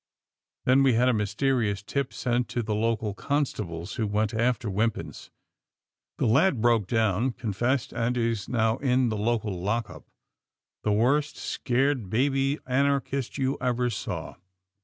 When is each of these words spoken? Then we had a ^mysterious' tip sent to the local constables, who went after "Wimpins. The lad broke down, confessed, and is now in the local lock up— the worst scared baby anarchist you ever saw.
Then 0.65 0.81
we 0.81 0.93
had 0.93 1.09
a 1.09 1.13
^mysterious' 1.13 1.85
tip 1.85 2.11
sent 2.11 2.49
to 2.49 2.63
the 2.63 2.73
local 2.73 3.13
constables, 3.13 3.97
who 3.97 4.07
went 4.07 4.33
after 4.33 4.67
"Wimpins. 4.67 5.29
The 6.17 6.25
lad 6.25 6.59
broke 6.59 6.87
down, 6.87 7.33
confessed, 7.33 7.93
and 7.93 8.17
is 8.17 8.49
now 8.49 8.77
in 8.77 9.09
the 9.09 9.15
local 9.17 9.61
lock 9.61 9.91
up— 9.91 10.07
the 10.83 10.91
worst 10.91 11.37
scared 11.37 12.09
baby 12.09 12.57
anarchist 12.65 13.37
you 13.37 13.59
ever 13.61 13.91
saw. 13.91 14.37